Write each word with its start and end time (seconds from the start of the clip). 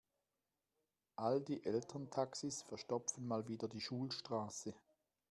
All 1.15 1.41
die 1.43 1.63
Elterntaxis 1.63 2.63
verstopfen 2.63 3.27
mal 3.27 3.47
wieder 3.47 3.67
die 3.67 3.81
Schulstraße. 3.81 4.73